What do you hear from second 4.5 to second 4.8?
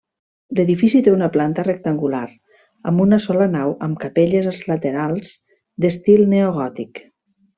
als